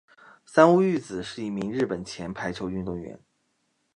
[0.47, 3.19] 三屋裕子是一名日本前排球运动员。